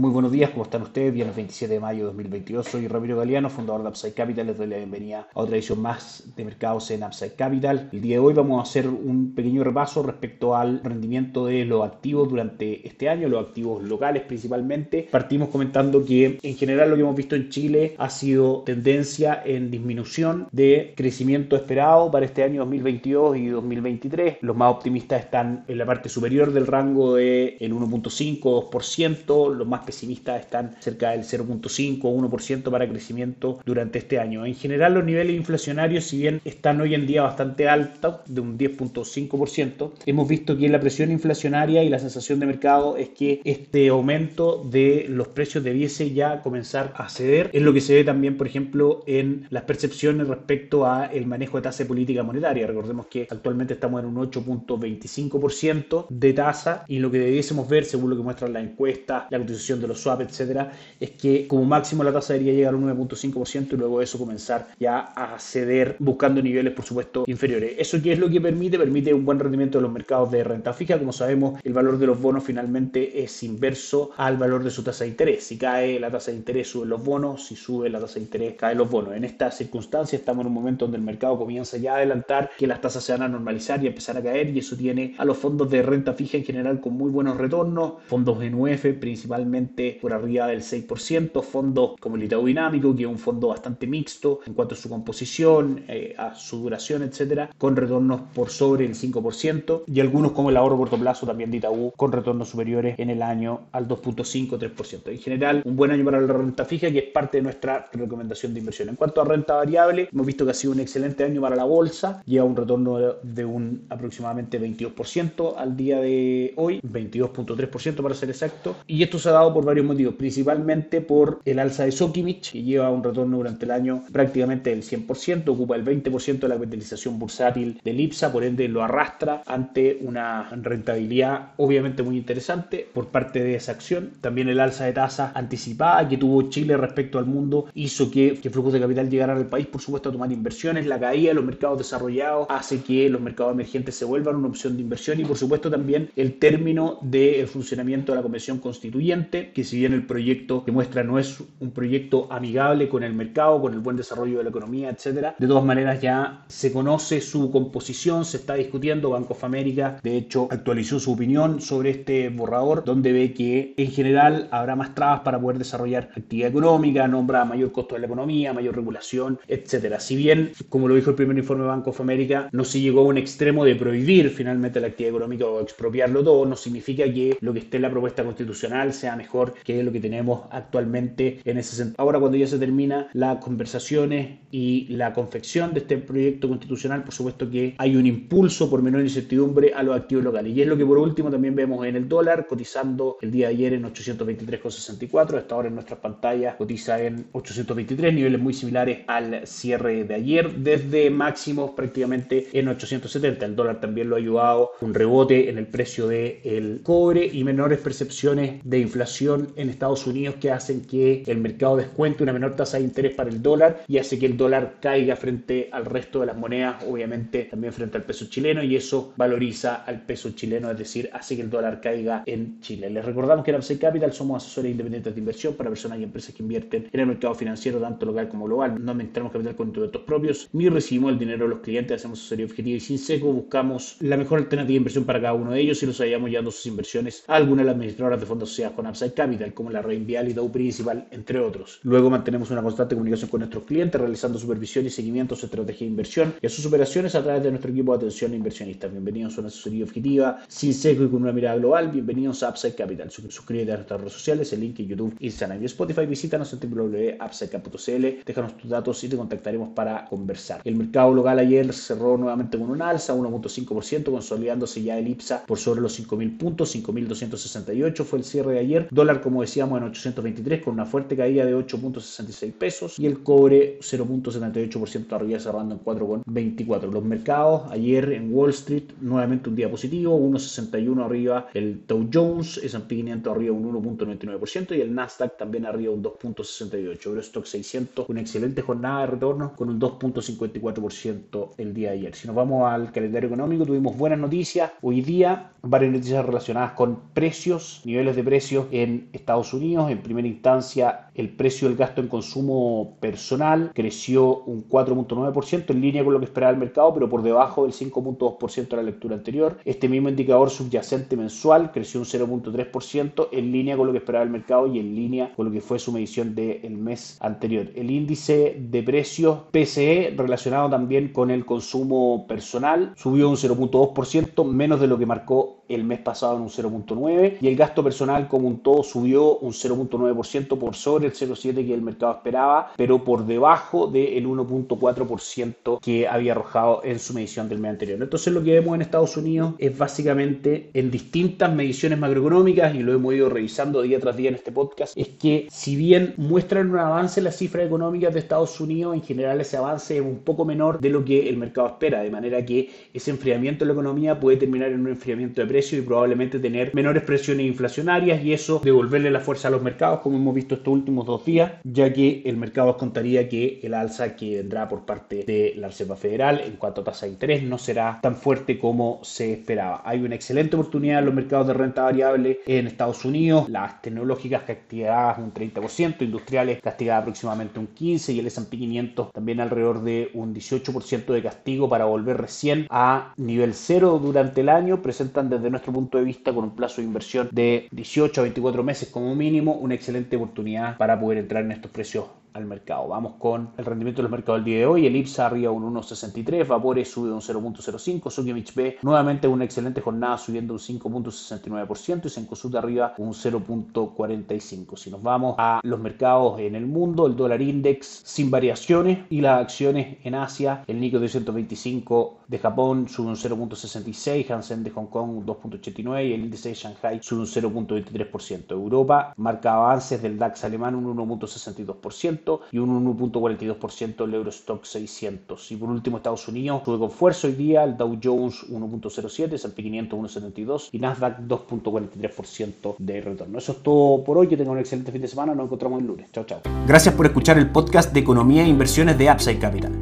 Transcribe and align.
Muy 0.00 0.12
buenos 0.12 0.32
días, 0.32 0.48
¿cómo 0.48 0.62
están 0.62 0.80
ustedes? 0.80 1.12
Viernes 1.12 1.36
27 1.36 1.74
de 1.74 1.78
mayo 1.78 1.98
de 1.98 2.04
2022. 2.04 2.66
Soy 2.66 2.88
Ramiro 2.88 3.18
Galeano, 3.18 3.50
fundador 3.50 3.82
de 3.82 3.90
Upside 3.90 4.14
Capital. 4.14 4.46
Les 4.46 4.56
doy 4.56 4.66
la 4.66 4.78
bienvenida 4.78 5.28
a 5.34 5.38
otra 5.38 5.56
edición 5.56 5.82
más 5.82 6.24
de 6.34 6.42
mercados 6.42 6.90
en 6.90 7.02
Upside 7.04 7.34
Capital. 7.34 7.90
El 7.92 8.00
día 8.00 8.16
de 8.16 8.20
hoy 8.20 8.32
vamos 8.32 8.60
a 8.60 8.62
hacer 8.62 8.88
un 8.88 9.34
pequeño 9.34 9.62
repaso 9.62 10.02
respecto 10.02 10.56
al 10.56 10.82
rendimiento 10.82 11.44
de 11.44 11.66
los 11.66 11.84
activos 11.84 12.30
durante 12.30 12.88
este 12.88 13.10
año, 13.10 13.28
los 13.28 13.46
activos 13.46 13.82
locales 13.82 14.22
principalmente. 14.22 15.06
Partimos 15.10 15.50
comentando 15.50 16.02
que 16.02 16.38
en 16.42 16.56
general 16.56 16.88
lo 16.88 16.96
que 16.96 17.02
hemos 17.02 17.14
visto 17.14 17.36
en 17.36 17.50
Chile 17.50 17.94
ha 17.98 18.08
sido 18.08 18.62
tendencia 18.62 19.42
en 19.44 19.70
disminución 19.70 20.48
de 20.50 20.94
crecimiento 20.96 21.56
esperado 21.56 22.10
para 22.10 22.24
este 22.24 22.42
año 22.42 22.60
2022 22.60 23.36
y 23.36 23.48
2023. 23.48 24.38
Los 24.40 24.56
más 24.56 24.72
optimistas 24.72 25.24
están 25.24 25.66
en 25.68 25.76
la 25.76 25.84
parte 25.84 26.08
superior 26.08 26.54
del 26.54 26.66
rango 26.66 27.16
de 27.16 27.58
el 27.60 27.74
1.5-2%, 27.74 29.54
los 29.54 29.68
más 29.68 29.89
pesimistas 29.90 30.40
están 30.40 30.76
cerca 30.78 31.10
del 31.10 31.24
0.5 31.24 32.00
o 32.04 32.16
1% 32.16 32.70
para 32.70 32.88
crecimiento 32.88 33.58
durante 33.64 33.98
este 33.98 34.18
año. 34.18 34.46
En 34.46 34.54
general, 34.54 34.94
los 34.94 35.04
niveles 35.04 35.34
inflacionarios, 35.36 36.04
si 36.04 36.18
bien 36.18 36.40
están 36.44 36.80
hoy 36.80 36.94
en 36.94 37.06
día 37.06 37.22
bastante 37.22 37.68
altos, 37.68 38.20
de 38.26 38.40
un 38.40 38.56
10.5%, 38.56 39.90
hemos 40.06 40.28
visto 40.28 40.56
que 40.56 40.68
la 40.68 40.80
presión 40.80 41.10
inflacionaria 41.10 41.82
y 41.82 41.88
la 41.88 41.98
sensación 41.98 42.38
de 42.38 42.46
mercado 42.46 42.96
es 42.96 43.08
que 43.08 43.40
este 43.44 43.88
aumento 43.88 44.62
de 44.64 45.06
los 45.08 45.28
precios 45.28 45.64
debiese 45.64 46.12
ya 46.12 46.40
comenzar 46.42 46.92
a 46.96 47.08
ceder. 47.08 47.50
Es 47.52 47.62
lo 47.62 47.72
que 47.72 47.80
se 47.80 47.94
ve 47.94 48.04
también, 48.04 48.36
por 48.36 48.46
ejemplo, 48.46 49.02
en 49.06 49.46
las 49.50 49.64
percepciones 49.64 50.28
respecto 50.28 50.86
a 50.86 51.06
el 51.06 51.26
manejo 51.26 51.56
de 51.56 51.62
tasa 51.62 51.82
de 51.82 51.88
política 51.88 52.22
monetaria. 52.22 52.66
Recordemos 52.66 53.06
que 53.06 53.26
actualmente 53.28 53.74
estamos 53.74 54.00
en 54.00 54.06
un 54.06 54.16
8.25% 54.16 56.06
de 56.08 56.32
tasa 56.32 56.84
y 56.86 56.98
lo 56.98 57.10
que 57.10 57.18
debiésemos 57.18 57.68
ver, 57.68 57.84
según 57.84 58.10
lo 58.10 58.16
que 58.16 58.22
muestran 58.22 58.52
las 58.52 58.62
encuestas, 58.62 59.24
la 59.30 59.38
cotización 59.38 59.79
de 59.80 59.88
los 59.88 60.00
swaps, 60.00 60.24
etcétera, 60.24 60.72
es 60.98 61.10
que 61.10 61.46
como 61.46 61.64
máximo 61.64 62.04
la 62.04 62.12
tasa 62.12 62.34
debería 62.34 62.54
llegar 62.54 62.74
a 62.74 62.76
un 62.76 62.88
9.5% 62.88 63.72
y 63.72 63.76
luego 63.76 64.02
eso 64.02 64.18
comenzar 64.18 64.68
ya 64.78 64.98
a 64.98 65.38
ceder 65.38 65.96
buscando 65.98 66.42
niveles, 66.42 66.72
por 66.72 66.84
supuesto, 66.84 67.24
inferiores. 67.26 67.74
¿Eso 67.78 68.00
qué 68.02 68.12
es 68.12 68.18
lo 68.18 68.28
que 68.30 68.40
permite? 68.40 68.78
Permite 68.78 69.14
un 69.14 69.24
buen 69.24 69.38
rendimiento 69.38 69.78
de 69.78 69.82
los 69.82 69.92
mercados 69.92 70.30
de 70.30 70.44
renta 70.44 70.72
fija. 70.72 70.98
Como 70.98 71.12
sabemos, 71.12 71.60
el 71.64 71.72
valor 71.72 71.98
de 71.98 72.06
los 72.06 72.20
bonos 72.20 72.44
finalmente 72.44 73.22
es 73.22 73.42
inverso 73.42 74.10
al 74.16 74.36
valor 74.36 74.62
de 74.64 74.70
su 74.70 74.82
tasa 74.82 75.04
de 75.04 75.10
interés. 75.10 75.44
Si 75.44 75.56
cae 75.56 75.98
la 75.98 76.10
tasa 76.10 76.30
de 76.30 76.36
interés, 76.38 76.68
suben 76.68 76.88
los 76.88 77.02
bonos. 77.02 77.46
Si 77.46 77.56
sube 77.56 77.88
la 77.88 78.00
tasa 78.00 78.14
de 78.14 78.20
interés, 78.20 78.54
caen 78.54 78.78
los 78.78 78.90
bonos. 78.90 79.14
En 79.14 79.24
esta 79.24 79.50
circunstancia 79.50 80.16
estamos 80.16 80.42
en 80.42 80.48
un 80.48 80.54
momento 80.54 80.84
donde 80.84 80.98
el 80.98 81.04
mercado 81.04 81.38
comienza 81.38 81.76
ya 81.76 81.94
a 81.94 81.96
adelantar 81.96 82.50
que 82.58 82.66
las 82.66 82.80
tasas 82.80 83.04
se 83.04 83.12
van 83.12 83.22
a 83.22 83.28
normalizar 83.28 83.82
y 83.82 83.86
empezar 83.86 84.16
a 84.16 84.22
caer 84.22 84.50
y 84.50 84.58
eso 84.58 84.76
tiene 84.76 85.14
a 85.18 85.24
los 85.24 85.36
fondos 85.36 85.70
de 85.70 85.82
renta 85.82 86.12
fija 86.12 86.36
en 86.36 86.44
general 86.44 86.80
con 86.80 86.94
muy 86.94 87.10
buenos 87.10 87.36
retornos, 87.36 87.94
fondos 88.06 88.42
en 88.42 88.54
UF 88.54 88.86
principalmente 89.00 89.69
por 90.00 90.12
arriba 90.12 90.46
del 90.46 90.62
6%, 90.62 91.42
fondos 91.42 91.92
como 92.00 92.16
el 92.16 92.24
Itaú 92.24 92.46
Dinámico, 92.46 92.94
que 92.94 93.02
es 93.02 93.08
un 93.08 93.18
fondo 93.18 93.48
bastante 93.48 93.86
mixto 93.86 94.40
en 94.46 94.54
cuanto 94.54 94.74
a 94.74 94.78
su 94.78 94.88
composición, 94.88 95.84
eh, 95.88 96.14
a 96.18 96.34
su 96.34 96.58
duración, 96.58 97.02
etcétera, 97.02 97.50
con 97.58 97.76
retornos 97.76 98.22
por 98.34 98.50
sobre 98.50 98.84
el 98.84 98.94
5%, 98.94 99.84
y 99.86 100.00
algunos 100.00 100.32
como 100.32 100.50
el 100.50 100.56
ahorro 100.56 100.76
corto 100.76 100.98
plazo 100.98 101.26
también 101.26 101.50
de 101.50 101.58
Itaú, 101.58 101.92
con 101.96 102.12
retornos 102.12 102.48
superiores 102.48 102.98
en 102.98 103.10
el 103.10 103.22
año 103.22 103.62
al 103.72 103.88
2.5-3%. 103.88 105.10
En 105.10 105.18
general, 105.18 105.62
un 105.64 105.76
buen 105.76 105.90
año 105.90 106.04
para 106.04 106.20
la 106.20 106.32
renta 106.32 106.64
fija, 106.64 106.90
que 106.90 106.98
es 106.98 107.10
parte 107.10 107.38
de 107.38 107.42
nuestra 107.42 107.88
recomendación 107.92 108.52
de 108.52 108.60
inversión. 108.60 108.88
En 108.88 108.96
cuanto 108.96 109.20
a 109.20 109.24
renta 109.24 109.54
variable, 109.54 110.08
hemos 110.12 110.26
visto 110.26 110.44
que 110.44 110.50
ha 110.50 110.54
sido 110.54 110.72
un 110.72 110.80
excelente 110.80 111.24
año 111.24 111.40
para 111.40 111.56
la 111.56 111.64
bolsa, 111.64 112.22
lleva 112.26 112.44
un 112.44 112.56
retorno 112.56 112.98
de 113.22 113.44
un 113.44 113.86
aproximadamente 113.88 114.60
22% 114.60 115.54
al 115.56 115.76
día 115.76 116.00
de 116.00 116.52
hoy, 116.56 116.80
22.3% 116.80 118.02
para 118.02 118.14
ser 118.14 118.30
exacto, 118.30 118.76
y 118.86 119.02
esto 119.02 119.18
se 119.18 119.28
ha 119.28 119.32
dado 119.32 119.52
por 119.52 119.59
varios 119.64 119.86
motivos, 119.86 120.14
principalmente 120.14 121.00
por 121.00 121.40
el 121.44 121.58
alza 121.58 121.84
de 121.84 121.92
Sokimich, 121.92 122.52
que 122.52 122.62
lleva 122.62 122.90
un 122.90 123.02
retorno 123.02 123.38
durante 123.38 123.64
el 123.64 123.70
año 123.70 124.02
prácticamente 124.12 124.70
del 124.70 124.82
100%, 124.82 125.48
ocupa 125.48 125.76
el 125.76 125.84
20% 125.84 126.38
de 126.40 126.48
la 126.48 126.54
capitalización 126.54 127.18
bursátil 127.18 127.80
del 127.84 128.00
IPSA, 128.00 128.32
por 128.32 128.44
ende 128.44 128.68
lo 128.68 128.82
arrastra 128.82 129.42
ante 129.46 129.98
una 130.02 130.48
rentabilidad 130.50 131.52
obviamente 131.56 132.02
muy 132.02 132.16
interesante 132.16 132.88
por 132.92 133.08
parte 133.08 133.42
de 133.42 133.54
esa 133.54 133.72
acción. 133.72 134.10
También 134.20 134.48
el 134.48 134.60
alza 134.60 134.84
de 134.84 134.92
tasa 134.92 135.32
anticipada 135.34 136.08
que 136.08 136.16
tuvo 136.16 136.48
Chile 136.48 136.76
respecto 136.76 137.18
al 137.18 137.26
mundo 137.26 137.66
hizo 137.74 138.10
que, 138.10 138.34
que 138.34 138.50
flujos 138.50 138.72
de 138.72 138.80
capital 138.80 139.10
llegaran 139.10 139.36
al 139.36 139.46
país, 139.46 139.66
por 139.66 139.80
supuesto, 139.80 140.08
a 140.08 140.12
tomar 140.12 140.32
inversiones. 140.32 140.86
La 140.86 140.98
caída 140.98 141.28
de 141.28 141.34
los 141.34 141.44
mercados 141.44 141.78
desarrollados 141.78 142.46
hace 142.48 142.80
que 142.82 143.08
los 143.08 143.20
mercados 143.20 143.52
emergentes 143.52 143.94
se 143.94 144.04
vuelvan 144.04 144.36
una 144.36 144.48
opción 144.48 144.76
de 144.76 144.82
inversión 144.82 145.20
y, 145.20 145.24
por 145.24 145.36
supuesto, 145.36 145.70
también 145.70 146.10
el 146.16 146.38
término 146.38 146.98
del 147.02 147.46
funcionamiento 147.46 148.12
de 148.12 148.16
la 148.16 148.22
Convención 148.22 148.58
Constituyente 148.58 149.49
que 149.50 149.64
si 149.64 149.78
bien 149.78 149.92
el 149.92 150.06
proyecto 150.06 150.64
que 150.64 150.72
muestra 150.72 151.02
no 151.02 151.18
es 151.18 151.42
un 151.60 151.70
proyecto 151.70 152.28
amigable 152.30 152.88
con 152.88 153.02
el 153.02 153.14
mercado, 153.14 153.60
con 153.60 153.74
el 153.74 153.80
buen 153.80 153.96
desarrollo 153.96 154.38
de 154.38 154.44
la 154.44 154.50
economía, 154.50 154.90
etcétera, 154.90 155.34
de 155.38 155.46
todas 155.46 155.64
maneras 155.64 156.00
ya 156.00 156.44
se 156.48 156.72
conoce 156.72 157.20
su 157.20 157.50
composición, 157.50 158.24
se 158.24 158.38
está 158.38 158.54
discutiendo. 158.54 159.10
Banco 159.10 159.34
of 159.34 159.44
America, 159.44 159.98
de 160.02 160.16
hecho, 160.16 160.48
actualizó 160.50 161.00
su 161.00 161.12
opinión 161.12 161.60
sobre 161.60 161.90
este 161.90 162.28
borrador, 162.28 162.84
donde 162.84 163.12
ve 163.12 163.32
que 163.32 163.74
en 163.76 163.90
general 163.90 164.48
habrá 164.50 164.76
más 164.76 164.94
trabas 164.94 165.20
para 165.20 165.40
poder 165.40 165.58
desarrollar 165.58 166.10
actividad 166.16 166.50
económica, 166.50 167.08
nombra 167.08 167.44
mayor 167.44 167.72
costo 167.72 167.94
de 167.94 168.00
la 168.00 168.06
economía, 168.06 168.52
mayor 168.52 168.76
regulación, 168.76 169.38
etcétera. 169.48 170.00
Si 170.00 170.16
bien, 170.16 170.52
como 170.68 170.88
lo 170.88 170.94
dijo 170.94 171.10
el 171.10 171.16
primer 171.16 171.36
informe 171.38 171.64
de 171.64 171.70
Banco 171.70 171.90
of 171.90 172.00
America, 172.00 172.48
no 172.52 172.64
se 172.64 172.80
llegó 172.80 173.00
a 173.00 173.04
un 173.04 173.18
extremo 173.18 173.64
de 173.64 173.74
prohibir 173.74 174.30
finalmente 174.30 174.80
la 174.80 174.88
actividad 174.88 175.16
económica 175.16 175.46
o 175.46 175.60
expropiarlo 175.60 176.22
todo, 176.22 176.46
no 176.46 176.56
significa 176.56 177.04
que 177.04 177.36
lo 177.40 177.52
que 177.52 177.60
esté 177.60 177.76
en 177.76 177.82
la 177.82 177.90
propuesta 177.90 178.24
constitucional 178.24 178.92
sea 178.92 179.16
mejor 179.16 179.29
que 179.64 179.78
es 179.78 179.84
lo 179.84 179.92
que 179.92 180.00
tenemos 180.00 180.42
actualmente 180.50 181.40
en 181.44 181.58
ese 181.58 181.76
sentido. 181.76 181.96
Ahora 181.98 182.18
cuando 182.18 182.36
ya 182.36 182.46
se 182.46 182.58
termina 182.58 183.08
las 183.12 183.38
conversaciones 183.38 184.38
y 184.50 184.86
la 184.88 185.12
confección 185.12 185.72
de 185.72 185.80
este 185.80 185.98
proyecto 185.98 186.48
constitucional, 186.48 187.04
por 187.04 187.14
supuesto 187.14 187.48
que 187.50 187.74
hay 187.78 187.96
un 187.96 188.06
impulso 188.06 188.68
por 188.68 188.82
menor 188.82 189.02
incertidumbre 189.02 189.72
a 189.74 189.82
los 189.82 189.96
activos 189.96 190.24
locales. 190.24 190.54
Y 190.56 190.62
es 190.62 190.68
lo 190.68 190.76
que 190.76 190.84
por 190.84 190.98
último 190.98 191.30
también 191.30 191.54
vemos 191.54 191.86
en 191.86 191.96
el 191.96 192.08
dólar, 192.08 192.46
cotizando 192.46 193.16
el 193.20 193.30
día 193.30 193.48
de 193.48 193.54
ayer 193.54 193.72
en 193.74 193.84
823,64, 193.84 195.38
hasta 195.38 195.54
ahora 195.54 195.68
en 195.68 195.74
nuestras 195.74 196.00
pantallas 196.00 196.56
cotiza 196.56 197.00
en 197.00 197.26
823, 197.32 198.14
niveles 198.14 198.40
muy 198.40 198.54
similares 198.54 199.00
al 199.06 199.46
cierre 199.46 200.04
de 200.04 200.14
ayer, 200.14 200.52
desde 200.56 201.10
máximos 201.10 201.72
prácticamente 201.72 202.48
en 202.52 202.68
870. 202.68 203.46
El 203.46 203.56
dólar 203.56 203.80
también 203.80 204.08
lo 204.08 204.16
ha 204.16 204.18
ayudado 204.18 204.72
un 204.80 204.94
rebote 204.94 205.50
en 205.50 205.58
el 205.58 205.66
precio 205.66 206.08
del 206.08 206.80
cobre 206.82 207.26
y 207.26 207.44
menores 207.44 207.78
percepciones 207.78 208.60
de 208.64 208.78
inflación 208.78 209.19
en 209.20 209.68
Estados 209.68 210.06
Unidos 210.06 210.36
que 210.40 210.50
hacen 210.50 210.80
que 210.82 211.22
el 211.26 211.38
mercado 211.38 211.76
descuente 211.76 212.22
una 212.22 212.32
menor 212.32 212.56
tasa 212.56 212.78
de 212.78 212.84
interés 212.84 213.14
para 213.14 213.28
el 213.28 213.42
dólar 213.42 213.82
y 213.86 213.98
hace 213.98 214.18
que 214.18 214.26
el 214.26 214.36
dólar 214.36 214.76
caiga 214.80 215.14
frente 215.14 215.68
al 215.72 215.84
resto 215.84 216.20
de 216.20 216.26
las 216.26 216.36
monedas, 216.36 216.82
obviamente 216.88 217.44
también 217.44 217.72
frente 217.72 217.98
al 217.98 218.04
peso 218.04 218.26
chileno 218.26 218.62
y 218.62 218.76
eso 218.76 219.12
valoriza 219.16 219.84
al 219.84 220.02
peso 220.02 220.30
chileno, 220.30 220.70
es 220.70 220.78
decir, 220.78 221.10
hace 221.12 221.36
que 221.36 221.42
el 221.42 221.50
dólar 221.50 221.80
caiga 221.80 222.22
en 222.24 222.60
Chile. 222.60 222.88
Les 222.88 223.04
recordamos 223.04 223.44
que 223.44 223.50
en 223.50 223.58
Upside 223.58 223.78
Capital 223.78 224.12
somos 224.12 224.42
asesores 224.42 224.70
independientes 224.70 225.14
de 225.14 225.20
inversión 225.20 225.54
para 225.54 225.68
personas 225.68 225.98
y 225.98 226.04
empresas 226.04 226.34
que 226.34 226.42
invierten 226.42 226.88
en 226.90 227.00
el 227.00 227.06
mercado 227.06 227.34
financiero 227.34 227.78
tanto 227.78 228.06
local 228.06 228.28
como 228.28 228.46
global. 228.46 228.82
No 228.82 228.92
administramos 228.92 229.32
capital 229.32 229.54
con 229.54 229.68
instrumentos 229.68 230.02
propios 230.02 230.48
ni 230.52 230.68
recibimos 230.68 231.12
el 231.12 231.18
dinero 231.18 231.44
de 231.44 231.50
los 231.50 231.60
clientes, 231.60 231.96
hacemos 231.96 232.20
asesoría 232.20 232.46
objetiva 232.46 232.76
y 232.76 232.80
sin 232.80 232.98
seco, 232.98 233.32
buscamos 233.32 233.96
la 234.00 234.16
mejor 234.16 234.38
alternativa 234.38 234.72
de 234.72 234.78
inversión 234.78 235.04
para 235.04 235.20
cada 235.20 235.34
uno 235.34 235.52
de 235.52 235.60
ellos 235.60 235.82
y 235.82 235.86
los 235.86 236.00
hayamos 236.00 236.30
llevando 236.30 236.50
sus 236.50 236.66
inversiones 236.66 237.24
a 237.26 237.36
alguna 237.36 237.62
de 237.62 237.66
las 237.66 237.74
administradoras 237.74 238.20
de 238.20 238.26
fondos 238.26 238.48
asociadas 238.48 238.74
con 238.74 238.86
Upside 238.86 239.09
Capital, 239.12 239.54
como 239.54 239.70
la 239.70 239.82
Red 239.82 240.04
Vial 240.04 240.28
y 240.28 240.32
Dow 240.32 240.50
Principal, 240.50 241.06
entre 241.10 241.40
otros. 241.40 241.80
Luego 241.82 242.10
mantenemos 242.10 242.50
una 242.50 242.62
constante 242.62 242.94
comunicación 242.94 243.30
con 243.30 243.40
nuestros 243.40 243.64
clientes, 243.64 244.00
realizando 244.00 244.38
supervisión 244.38 244.86
y 244.86 244.90
seguimiento 244.90 245.34
a 245.34 245.38
su 245.38 245.46
estrategia 245.46 245.86
de 245.86 245.90
inversión 245.90 246.34
y 246.40 246.46
a 246.46 246.50
sus 246.50 246.64
operaciones 246.66 247.14
a 247.14 247.22
través 247.22 247.42
de 247.42 247.50
nuestro 247.50 247.70
equipo 247.70 247.92
de 247.92 247.98
atención 247.98 248.32
a 248.32 248.36
inversionistas. 248.36 248.90
Bienvenidos 248.90 249.36
a 249.36 249.40
una 249.40 249.48
asesoría 249.48 249.84
objetiva, 249.84 250.38
sin 250.48 250.74
seco 250.74 251.04
y 251.04 251.08
con 251.08 251.22
una 251.22 251.32
mirada 251.32 251.56
global. 251.56 251.90
Bienvenidos 251.90 252.42
a 252.42 252.50
Upside 252.50 252.74
Capital. 252.74 253.10
Suscríbete 253.10 253.72
a 253.72 253.76
nuestras 253.76 254.00
redes 254.00 254.12
sociales, 254.12 254.52
el 254.52 254.60
link 254.60 254.80
en 254.80 254.88
YouTube, 254.88 255.16
Instagram 255.18 255.62
y 255.62 255.66
Spotify. 255.66 256.06
Visítanos 256.06 256.52
en 256.52 256.60
www.upsidecap.cl, 256.60 258.24
déjanos 258.24 258.56
tus 258.56 258.70
datos 258.70 259.02
y 259.04 259.08
te 259.08 259.16
contactaremos 259.16 259.70
para 259.74 260.06
conversar. 260.06 260.60
El 260.64 260.76
mercado 260.76 261.12
local 261.14 261.38
ayer 261.38 261.72
cerró 261.72 262.16
nuevamente 262.16 262.58
con 262.58 262.70
un 262.70 262.82
alza, 262.82 263.14
1.5%, 263.14 264.04
consolidándose 264.04 264.82
ya 264.82 264.98
el 264.98 265.08
IPSA 265.08 265.44
por 265.46 265.58
sobre 265.58 265.80
los 265.80 266.00
5.000 266.00 266.38
puntos, 266.38 266.74
5.268 266.74 268.04
fue 268.04 268.18
el 268.18 268.24
cierre 268.24 268.52
de 268.54 268.58
ayer, 268.58 268.88
dólar, 269.00 269.20
como 269.20 269.40
decíamos, 269.40 269.78
en 269.78 269.84
823 269.84 270.62
con 270.62 270.74
una 270.74 270.84
fuerte 270.84 271.16
caída 271.16 271.44
de 271.44 271.56
8.66 271.56 272.52
pesos 272.52 272.98
y 272.98 273.06
el 273.06 273.22
cobre 273.22 273.78
0.78% 273.80 275.12
arriba 275.12 275.40
cerrando 275.40 275.74
en 275.74 275.80
4.24. 275.82 276.90
Los 276.92 277.04
mercados 277.04 277.70
ayer 277.70 278.12
en 278.12 278.32
Wall 278.34 278.50
Street 278.50 278.84
nuevamente 279.00 279.48
un 279.48 279.56
día 279.56 279.70
positivo, 279.70 280.18
1.61 280.18 281.04
arriba 281.04 281.48
el 281.54 281.86
Dow 281.86 282.08
Jones, 282.12 282.58
S&P 282.58 282.96
500 282.96 283.32
arriba 283.32 283.54
un 283.54 283.72
1.99% 283.72 284.76
y 284.76 284.80
el 284.80 284.94
Nasdaq 284.94 285.38
también 285.38 285.64
arriba 285.64 285.92
un 285.92 286.02
2.68. 286.02 287.06
Eurostock 287.06 287.46
600 287.46 288.08
una 288.08 288.20
excelente 288.20 288.62
jornada 288.62 289.00
de 289.00 289.06
retorno 289.06 289.54
con 289.56 289.70
un 289.70 289.80
2.54% 289.80 291.50
el 291.56 291.72
día 291.72 291.92
de 291.92 291.98
ayer. 291.98 292.14
Si 292.14 292.26
nos 292.26 292.36
vamos 292.36 292.70
al 292.70 292.92
calendario 292.92 293.28
económico, 293.28 293.64
tuvimos 293.64 293.96
buenas 293.96 294.18
noticias. 294.18 294.72
Hoy 294.82 295.00
día 295.00 295.52
varias 295.62 295.92
noticias 295.92 296.24
relacionadas 296.24 296.72
con 296.72 297.00
precios, 297.14 297.82
niveles 297.84 298.16
de 298.16 298.24
precios 298.24 298.66
en 298.70 298.89
Estados 299.12 299.52
Unidos. 299.52 299.90
En 299.90 300.02
primera 300.02 300.28
instancia, 300.28 301.09
el 301.20 301.28
precio 301.28 301.68
del 301.68 301.76
gasto 301.76 302.00
en 302.00 302.08
consumo 302.08 302.96
personal 302.98 303.72
creció 303.74 304.42
un 304.44 304.66
4.9% 304.68 305.70
en 305.70 305.80
línea 305.80 306.02
con 306.02 306.14
lo 306.14 306.18
que 306.18 306.24
esperaba 306.24 306.52
el 306.52 306.58
mercado, 306.58 306.94
pero 306.94 307.08
por 307.10 307.22
debajo 307.22 307.64
del 307.64 307.72
5.2% 307.72 308.68
de 308.68 308.76
la 308.76 308.82
lectura 308.82 309.16
anterior. 309.16 309.58
Este 309.64 309.88
mismo 309.88 310.08
indicador 310.08 310.48
subyacente 310.48 311.16
mensual 311.16 311.72
creció 311.72 312.00
un 312.00 312.06
0.3% 312.06 313.28
en 313.32 313.52
línea 313.52 313.76
con 313.76 313.86
lo 313.86 313.92
que 313.92 313.98
esperaba 313.98 314.24
el 314.24 314.30
mercado 314.30 314.66
y 314.66 314.78
en 314.78 314.94
línea 314.94 315.32
con 315.36 315.46
lo 315.46 315.52
que 315.52 315.60
fue 315.60 315.78
su 315.78 315.92
medición 315.92 316.34
del 316.34 316.76
mes 316.76 317.18
anterior. 317.20 317.66
El 317.74 317.90
índice 317.90 318.56
de 318.58 318.82
precios 318.82 319.40
PCE 319.50 320.14
relacionado 320.16 320.70
también 320.70 321.12
con 321.12 321.30
el 321.30 321.44
consumo 321.44 322.26
personal 322.26 322.94
subió 322.96 323.28
un 323.28 323.36
0.2%, 323.36 324.44
menos 324.44 324.80
de 324.80 324.86
lo 324.86 324.98
que 324.98 325.06
marcó 325.06 325.60
el 325.68 325.84
mes 325.84 326.00
pasado 326.00 326.36
en 326.36 326.42
un 326.42 326.48
0.9 326.48 327.36
y 327.40 327.46
el 327.46 327.56
gasto 327.56 327.84
personal 327.84 328.26
como 328.26 328.48
un 328.48 328.60
todo 328.60 328.82
subió 328.82 329.38
un 329.38 329.52
0.9% 329.52 330.58
por 330.58 330.74
sobre 330.74 331.09
el 331.10 331.28
0.7 331.30 331.66
que 331.66 331.74
el 331.74 331.82
mercado 331.82 332.12
esperaba, 332.12 332.72
pero 332.76 333.04
por 333.04 333.26
debajo 333.26 333.86
del 333.86 334.26
1.4% 334.26 335.80
que 335.80 336.08
había 336.08 336.32
arrojado 336.32 336.80
en 336.84 336.98
su 336.98 337.14
medición 337.14 337.48
del 337.48 337.58
mes 337.58 337.72
anterior. 337.72 338.02
Entonces 338.02 338.32
lo 338.32 338.42
que 338.42 338.52
vemos 338.52 338.74
en 338.74 338.82
Estados 338.82 339.16
Unidos 339.16 339.54
es 339.58 339.76
básicamente 339.76 340.70
en 340.74 340.90
distintas 340.90 341.52
mediciones 341.54 341.98
macroeconómicas 341.98 342.74
y 342.74 342.80
lo 342.80 342.92
hemos 342.92 343.14
ido 343.14 343.28
revisando 343.28 343.82
día 343.82 344.00
tras 344.00 344.16
día 344.16 344.28
en 344.28 344.34
este 344.34 344.52
podcast, 344.52 344.96
es 344.96 345.08
que 345.08 345.46
si 345.50 345.76
bien 345.76 346.14
muestran 346.16 346.70
un 346.70 346.78
avance 346.78 347.20
en 347.20 347.24
las 347.24 347.36
cifras 347.36 347.66
económicas 347.66 348.12
de 348.14 348.20
Estados 348.20 348.60
Unidos, 348.60 348.94
en 348.94 349.02
general 349.02 349.40
ese 349.40 349.56
avance 349.56 349.96
es 349.96 350.02
un 350.02 350.18
poco 350.18 350.44
menor 350.44 350.80
de 350.80 350.90
lo 350.90 351.04
que 351.04 351.28
el 351.28 351.36
mercado 351.36 351.68
espera, 351.68 352.02
de 352.02 352.10
manera 352.10 352.44
que 352.44 352.70
ese 352.92 353.10
enfriamiento 353.10 353.64
de 353.64 353.68
la 353.68 353.72
economía 353.72 354.18
puede 354.18 354.36
terminar 354.36 354.70
en 354.70 354.80
un 354.80 354.88
enfriamiento 354.88 355.40
de 355.40 355.46
precios 355.46 355.82
y 355.82 355.86
probablemente 355.86 356.38
tener 356.38 356.74
menores 356.74 357.02
presiones 357.02 357.46
inflacionarias 357.46 358.22
y 358.24 358.32
eso 358.32 358.60
devolverle 358.62 359.10
la 359.10 359.20
fuerza 359.20 359.48
a 359.48 359.50
los 359.50 359.62
mercados 359.62 360.00
como 360.00 360.16
hemos 360.16 360.34
visto 360.34 360.54
estos 360.54 360.72
dos 360.94 361.24
días, 361.24 361.52
ya 361.64 361.92
que 361.92 362.22
el 362.24 362.36
mercado 362.36 362.76
contaría 362.76 363.28
que 363.28 363.60
el 363.62 363.74
alza 363.74 364.16
que 364.16 364.36
vendrá 364.38 364.68
por 364.68 364.84
parte 364.84 365.24
de 365.24 365.54
la 365.56 365.68
Reserva 365.68 365.96
Federal 365.96 366.40
en 366.40 366.56
cuanto 366.56 366.80
a 366.80 366.84
tasa 366.84 367.06
de 367.06 367.12
interés 367.12 367.42
no 367.42 367.58
será 367.58 367.98
tan 368.02 368.16
fuerte 368.16 368.58
como 368.58 369.00
se 369.02 369.32
esperaba. 369.32 369.82
Hay 369.84 370.00
una 370.00 370.14
excelente 370.14 370.56
oportunidad 370.56 371.00
en 371.00 371.06
los 371.06 371.14
mercados 371.14 371.46
de 371.46 371.54
renta 371.54 371.82
variable 371.82 372.40
en 372.46 372.66
Estados 372.66 373.04
Unidos, 373.04 373.48
las 373.48 373.82
tecnológicas 373.82 374.42
castigadas 374.42 375.18
un 375.18 375.32
30%, 375.32 376.02
industriales 376.02 376.60
castigadas 376.60 377.02
aproximadamente 377.02 377.58
un 377.58 377.68
15% 377.74 378.14
y 378.14 378.18
el 378.18 378.26
S&P 378.26 378.56
500 378.56 379.12
también 379.12 379.40
alrededor 379.40 379.82
de 379.82 380.10
un 380.14 380.34
18% 380.34 381.12
de 381.12 381.22
castigo 381.22 381.68
para 381.68 381.84
volver 381.84 382.16
recién 382.18 382.66
a 382.70 383.14
nivel 383.16 383.54
cero 383.54 384.00
durante 384.02 384.40
el 384.40 384.48
año, 384.48 384.82
presentan 384.82 385.28
desde 385.28 385.50
nuestro 385.50 385.72
punto 385.72 385.98
de 385.98 386.04
vista, 386.04 386.32
con 386.32 386.44
un 386.44 386.56
plazo 386.56 386.80
de 386.80 386.86
inversión 386.86 387.28
de 387.32 387.68
18 387.70 388.20
a 388.20 388.24
24 388.24 388.62
meses 388.62 388.88
como 388.88 389.14
mínimo, 389.14 389.54
una 389.54 389.74
excelente 389.74 390.16
oportunidad 390.16 390.76
para 390.80 390.98
poder 390.98 391.18
entrar 391.18 391.44
en 391.44 391.52
estos 391.52 391.70
precios 391.70 392.06
al 392.32 392.44
mercado. 392.44 392.88
Vamos 392.88 393.14
con 393.18 393.50
el 393.56 393.64
rendimiento 393.64 394.00
de 394.00 394.04
los 394.04 394.12
mercados 394.12 394.38
del 394.38 394.44
día 394.44 394.58
de 394.58 394.66
hoy. 394.66 394.86
El 394.86 394.96
IPSA 394.96 395.26
arriba 395.26 395.50
un 395.50 395.74
1.63, 395.74 396.46
Vapores 396.46 396.90
sube 396.90 397.10
un 397.10 397.20
0.05, 397.20 398.10
Sukimich 398.10 398.54
B 398.54 398.78
nuevamente 398.82 399.28
una 399.28 399.44
excelente 399.44 399.80
jornada 399.80 400.18
subiendo 400.18 400.54
un 400.54 400.60
5.69% 400.60 402.06
y 402.06 402.08
Sencosud 402.08 402.56
arriba 402.56 402.94
un 402.98 403.12
0.45. 403.12 404.76
Si 404.76 404.90
nos 404.90 405.02
vamos 405.02 405.34
a 405.38 405.60
los 405.62 405.80
mercados 405.80 406.38
en 406.40 406.54
el 406.54 406.66
mundo, 406.66 407.06
el 407.06 407.16
dólar 407.16 407.42
index 407.42 408.02
sin 408.04 408.30
variaciones 408.30 409.06
y 409.10 409.20
las 409.20 409.40
acciones 409.40 409.98
en 410.04 410.14
Asia, 410.14 410.64
el 410.66 410.80
Nikkei 410.80 411.00
225 411.00 412.20
de 412.28 412.38
Japón 412.38 412.88
sube 412.88 413.08
un 413.08 413.16
0.66, 413.16 414.30
Hansen 414.30 414.62
de 414.62 414.70
Hong 414.70 414.86
Kong 414.86 415.10
un 415.10 415.26
2.89 415.26 416.08
y 416.08 416.12
el 416.12 416.24
índice 416.24 416.50
de 416.50 416.54
Shanghai 416.54 417.00
sube 417.02 417.20
un 417.20 417.26
0.23%. 417.26 418.52
Europa 418.52 419.12
marca 419.16 419.54
avances 419.54 420.00
del 420.02 420.18
DAX 420.18 420.44
alemán 420.44 420.74
un 420.74 420.96
1.62% 420.96 422.19
y 422.52 422.58
un 422.58 422.98
1.42% 422.98 424.04
el 424.04 424.14
Eurostock 424.14 424.64
600. 424.64 425.52
Y 425.52 425.56
por 425.56 425.68
último 425.68 425.98
Estados 425.98 426.26
Unidos 426.28 426.62
sube 426.64 426.78
con 426.78 426.90
fuerza 426.90 427.26
hoy 427.26 427.34
día 427.34 427.64
el 427.64 427.76
Dow 427.76 427.98
Jones 428.02 428.46
1.07, 428.48 429.34
S&P 429.34 429.62
500 429.62 429.90
1.72 429.98 430.68
y 430.72 430.78
Nasdaq 430.78 431.20
2.43% 431.20 432.76
de 432.78 433.00
retorno. 433.00 433.38
Eso 433.38 433.52
es 433.52 433.62
todo 433.62 434.02
por 434.04 434.18
hoy. 434.18 434.28
Que 434.28 434.36
tengan 434.36 434.54
un 434.54 434.60
excelente 434.60 434.92
fin 434.92 435.02
de 435.02 435.08
semana. 435.08 435.34
Nos 435.34 435.46
encontramos 435.46 435.80
el 435.80 435.86
lunes. 435.86 436.10
Chao, 436.12 436.24
chao. 436.24 436.40
Gracias 436.66 436.94
por 436.94 437.06
escuchar 437.06 437.38
el 437.38 437.50
podcast 437.50 437.92
de 437.92 438.00
Economía 438.00 438.44
e 438.44 438.48
Inversiones 438.48 438.98
de 438.98 439.10
Upside 439.10 439.38
Capital. 439.38 439.72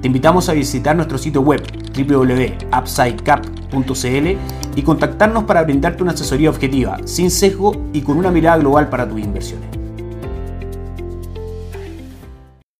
Te 0.00 0.06
invitamos 0.06 0.48
a 0.48 0.52
visitar 0.52 0.94
nuestro 0.94 1.18
sitio 1.18 1.42
web 1.42 1.60
www.upsidecap.cl 1.96 4.76
y 4.76 4.82
contactarnos 4.82 5.42
para 5.44 5.64
brindarte 5.64 6.04
una 6.04 6.12
asesoría 6.12 6.50
objetiva, 6.50 6.98
sin 7.04 7.32
sesgo 7.32 7.72
y 7.92 8.02
con 8.02 8.16
una 8.16 8.30
mirada 8.30 8.58
global 8.58 8.88
para 8.88 9.08
tus 9.08 9.20
inversiones. 9.20 9.77